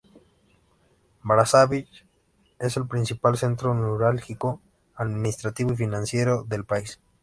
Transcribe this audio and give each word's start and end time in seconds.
Brazzaville 1.21 1.87
es 2.57 2.75
el 2.75 2.87
principal 2.87 3.37
centro 3.37 3.75
neurálgico, 3.75 4.59
administrativo 4.95 5.73
y 5.73 5.77
financiero 5.77 6.43
del 6.45 6.65
país. 6.65 6.99